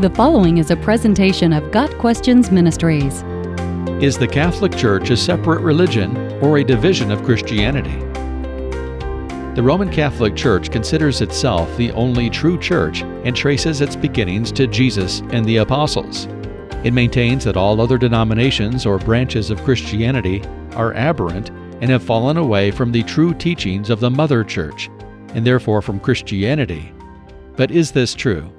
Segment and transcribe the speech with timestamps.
[0.00, 3.22] The following is a presentation of Got Questions Ministries.
[4.02, 8.00] Is the Catholic Church a separate religion or a division of Christianity?
[9.54, 14.66] The Roman Catholic Church considers itself the only true church and traces its beginnings to
[14.66, 16.26] Jesus and the apostles.
[16.82, 20.42] It maintains that all other denominations or branches of Christianity
[20.72, 21.50] are aberrant
[21.80, 24.90] and have fallen away from the true teachings of the Mother Church,
[25.34, 26.92] and therefore from Christianity.
[27.54, 28.52] But is this true?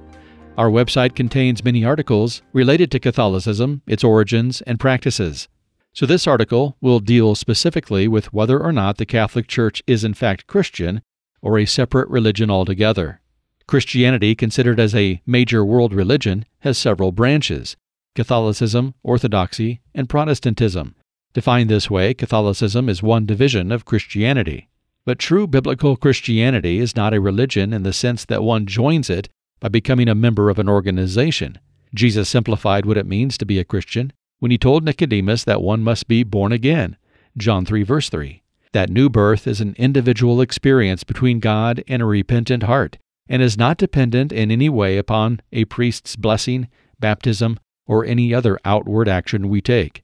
[0.58, 5.50] Our website contains many articles related to Catholicism, its origins, and practices.
[5.92, 10.14] So, this article will deal specifically with whether or not the Catholic Church is in
[10.14, 11.02] fact Christian
[11.42, 13.20] or a separate religion altogether.
[13.68, 17.76] Christianity, considered as a major world religion, has several branches
[18.16, 20.96] Catholicism, Orthodoxy, and Protestantism.
[21.34, 24.70] Defined this way, Catholicism is one division of Christianity.
[25.04, 29.28] But true biblical Christianity is not a religion in the sense that one joins it
[29.60, 31.60] by becoming a member of an organization.
[31.94, 35.82] Jesus simplified what it means to be a Christian when he told Nicodemus that one
[35.82, 36.98] must be born again.
[37.38, 38.44] John 3, verse 3.
[38.74, 43.58] That new birth is an individual experience between God and a repentant heart, and is
[43.58, 46.68] not dependent in any way upon a priest's blessing,
[47.00, 50.04] baptism, or any other outward action we take.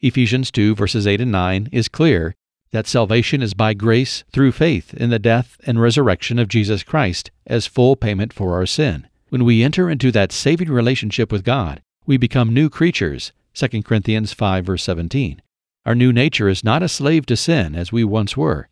[0.00, 2.34] Ephesians 2, verses 8 and 9 is clear
[2.72, 7.30] that salvation is by grace through faith in the death and resurrection of Jesus Christ
[7.46, 9.06] as full payment for our sin.
[9.28, 13.32] When we enter into that saving relationship with God, we become new creatures.
[13.54, 15.42] 2 Corinthians 5 verse 17.
[15.84, 18.68] Our new nature is not a slave to sin as we once were.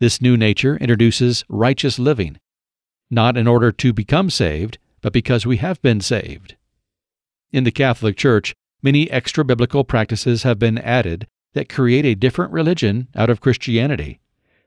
[0.00, 2.38] This new nature introduces righteous living,
[3.10, 6.56] not in order to become saved, but because we have been saved.
[7.52, 12.52] In the Catholic Church, many extra biblical practices have been added that create a different
[12.52, 14.20] religion out of Christianity.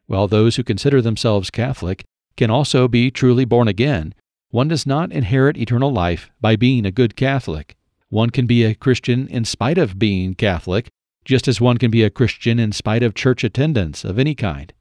[0.07, 2.03] While those who consider themselves Catholic
[2.35, 4.13] can also be truly born again,
[4.49, 7.75] one does not inherit eternal life by being a good Catholic.
[8.09, 10.87] One can be a Christian in spite of being Catholic,
[11.25, 14.73] just as one can be a Christian in spite of church attendance of any kind.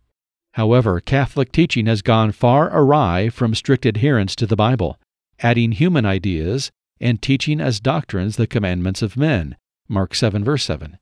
[0.53, 4.99] However, Catholic teaching has gone far awry from strict adherence to the Bible,
[5.41, 9.57] adding human ideas and teaching as doctrines the commandments of men.
[9.89, 10.99] Mark 7 verse 7.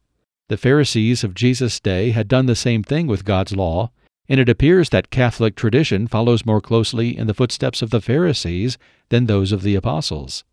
[0.49, 3.91] The Pharisees of Jesus' day had done the same thing with God's law,
[4.29, 8.77] and it appears that Catholic tradition follows more closely in the footsteps of the Pharisees
[9.09, 10.45] than those of the apostles.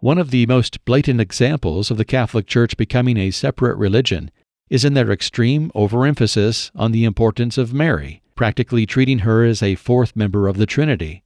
[0.00, 4.30] One of the most blatant examples of the Catholic Church becoming a separate religion
[4.68, 9.74] is in their extreme overemphasis on the importance of Mary, practically treating her as a
[9.76, 11.22] fourth member of the Trinity.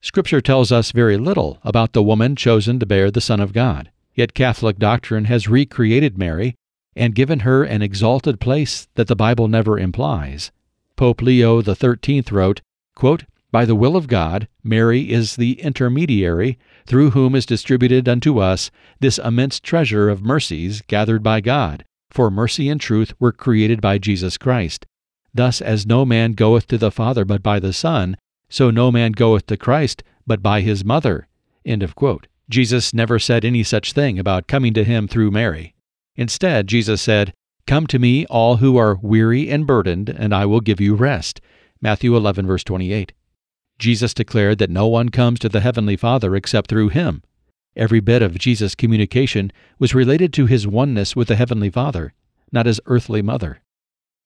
[0.00, 3.90] Scripture tells us very little about the woman chosen to bear the Son of God,
[4.14, 6.56] yet Catholic doctrine has recreated Mary
[6.94, 10.50] and given her an exalted place that the Bible never implies.
[10.96, 12.60] Pope Leo XIII wrote,
[12.94, 18.38] quote, By the will of God, Mary is the intermediary through whom is distributed unto
[18.38, 18.70] us
[19.00, 23.98] this immense treasure of mercies gathered by God, for mercy and truth were created by
[23.98, 24.86] Jesus Christ.
[25.34, 28.16] Thus, as no man goeth to the Father but by the Son,
[28.48, 31.26] so no man goeth to Christ but by his mother.
[32.48, 35.74] Jesus never said any such thing about coming to him through Mary.
[36.16, 37.32] Instead, Jesus said,
[37.66, 41.40] Come to me, all who are weary and burdened, and I will give you rest.
[41.80, 43.12] Matthew 11, verse 28.
[43.78, 47.22] Jesus declared that no one comes to the Heavenly Father except through him.
[47.74, 52.12] Every bit of Jesus' communication was related to his oneness with the Heavenly Father,
[52.52, 53.62] not his earthly mother.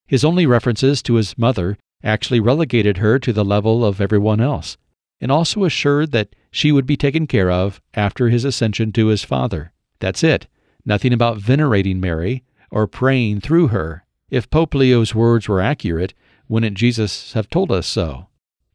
[0.07, 4.77] His only references to his mother actually relegated her to the level of everyone else,
[5.21, 9.25] and also assured that she would be taken care of after his ascension to his
[9.25, 9.73] Father.
[10.01, 10.49] That's it
[10.87, 14.05] nothing about venerating Mary or praying through her.
[14.31, 16.15] If Pope Leo's words were accurate,
[16.49, 18.29] wouldn't Jesus have told us so?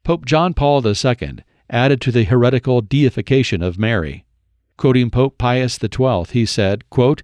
[0.04, 1.38] Pope John Paul II
[1.70, 4.24] added to the heretical deification of Mary.
[4.76, 7.22] Quoting Pope Pius XII, he said, quote,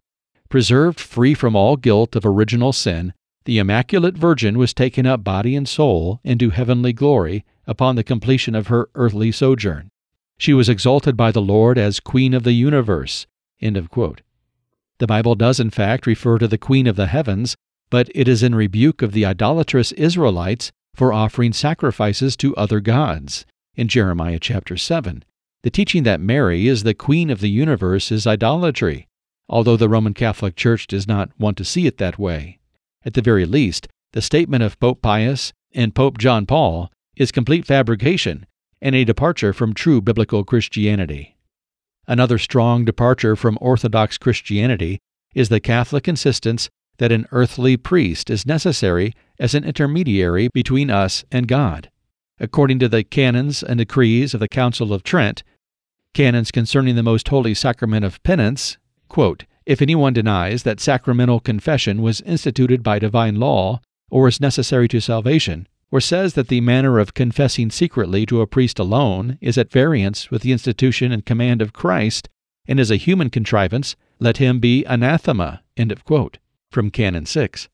[0.48, 3.12] Preserved free from all guilt of original sin,
[3.44, 8.54] the Immaculate Virgin was taken up body and soul into heavenly glory upon the completion
[8.54, 9.90] of her earthly sojourn.
[10.38, 13.26] She was exalted by the Lord as Queen of the universe.
[13.60, 14.22] End of quote.
[14.98, 17.56] The Bible does, in fact, refer to the Queen of the heavens,
[17.88, 23.46] but it is in rebuke of the idolatrous Israelites for offering sacrifices to other gods.
[23.76, 25.24] In Jeremiah chapter 7,
[25.62, 29.06] the teaching that Mary is the Queen of the universe is idolatry,
[29.48, 32.58] although the Roman Catholic Church does not want to see it that way.
[33.04, 37.66] At the very least, the statement of Pope Pius and Pope John Paul is complete
[37.66, 38.46] fabrication
[38.82, 41.36] and a departure from true biblical Christianity.
[42.08, 44.98] Another strong departure from Orthodox Christianity
[45.34, 51.26] is the Catholic insistence that an earthly priest is necessary as an intermediary between us
[51.30, 51.90] and God.
[52.40, 55.42] According to the canons and decrees of the Council of Trent,
[56.14, 58.78] Canons concerning the most holy sacrament of penance
[59.08, 64.88] quote, If anyone denies that sacramental confession was instituted by divine law, or is necessary
[64.88, 69.56] to salvation, or says that the manner of confessing secretly to a priest alone is
[69.56, 72.28] at variance with the institution and command of Christ,
[72.66, 75.62] and is a human contrivance, let him be anathema.
[75.76, 76.38] End of quote.
[76.70, 77.68] From Canon 6.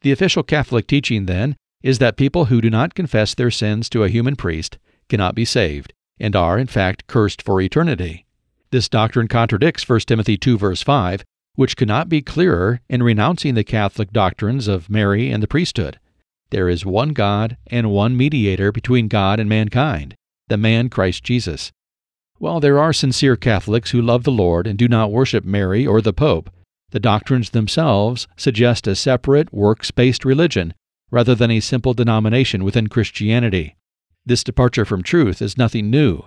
[0.00, 4.02] The official Catholic teaching, then, is that people who do not confess their sins to
[4.02, 4.78] a human priest
[5.08, 8.26] cannot be saved, and are, in fact, cursed for eternity.
[8.72, 13.64] This doctrine contradicts 1 Timothy 2, verse 5, which cannot be clearer in renouncing the
[13.64, 16.00] Catholic doctrines of Mary and the priesthood.
[16.50, 20.14] There is one God and one mediator between God and mankind,
[20.48, 21.72] the man Christ Jesus.
[22.38, 26.00] While there are sincere Catholics who love the Lord and do not worship Mary or
[26.00, 26.50] the Pope,
[26.90, 30.72] the doctrines themselves suggest a separate, works based religion
[31.10, 33.76] rather than a simple denomination within Christianity.
[34.24, 36.22] This departure from truth is nothing new.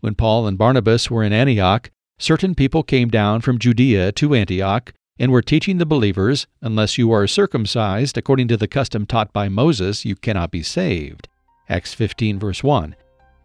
[0.00, 4.94] When Paul and Barnabas were in Antioch, certain people came down from Judea to Antioch
[5.20, 9.50] and were teaching the believers, unless you are circumcised according to the custom taught by
[9.50, 11.28] Moses, you cannot be saved.
[11.68, 12.96] Acts 15, verse 1.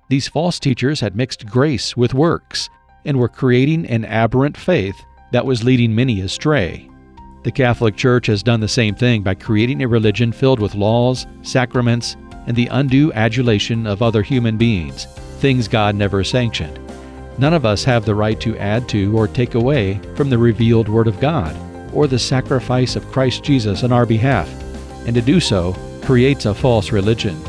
[0.10, 2.70] These false teachers had mixed grace with works
[3.04, 4.96] and were creating an aberrant faith
[5.34, 6.90] that was leading many astray.
[7.44, 11.28] The Catholic Church has done the same thing by creating a religion filled with laws,
[11.42, 12.16] sacraments,
[12.48, 15.06] and the undue adulation of other human beings,
[15.40, 16.80] things God never sanctioned.
[17.38, 20.88] None of us have the right to add to or take away from the revealed
[20.88, 21.56] Word of God
[21.94, 24.50] or the sacrifice of Christ Jesus on our behalf,
[25.06, 27.42] and to do so creates a false religion.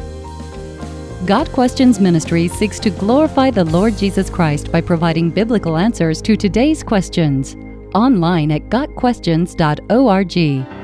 [1.27, 6.37] Got Questions Ministry seeks to glorify the Lord Jesus Christ by providing biblical answers to
[6.37, 7.56] today's questions.
[7.94, 10.75] Online at GotQuestions.org.